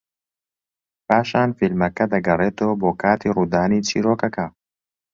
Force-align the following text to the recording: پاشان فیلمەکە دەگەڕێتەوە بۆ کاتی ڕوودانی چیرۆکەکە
پاشان 1.07 1.49
فیلمەکە 1.57 2.05
دەگەڕێتەوە 2.13 2.75
بۆ 2.81 2.91
کاتی 3.01 3.33
ڕوودانی 3.35 3.85
چیرۆکەکە 3.87 4.45